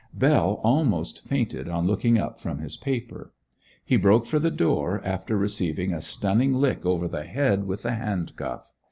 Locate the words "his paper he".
2.57-3.97